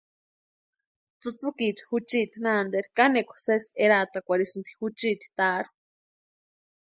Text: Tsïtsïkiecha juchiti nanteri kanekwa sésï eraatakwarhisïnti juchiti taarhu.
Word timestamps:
Tsïtsïkiecha 1.19 1.83
juchiti 1.89 2.37
nanteri 2.43 2.89
kanekwa 2.97 3.35
sésï 3.45 3.75
eraatakwarhisïnti 3.83 4.71
juchiti 4.79 5.27
taarhu. 5.37 5.71